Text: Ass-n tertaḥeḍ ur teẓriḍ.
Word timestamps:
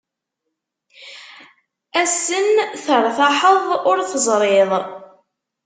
Ass-n 2.01 2.47
tertaḥeḍ 2.83 3.63
ur 3.89 3.97
teẓriḍ. 4.11 4.71